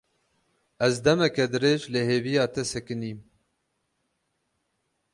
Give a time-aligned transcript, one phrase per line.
[0.85, 3.19] Ez demeke dirêj li hêviya te sekinîm.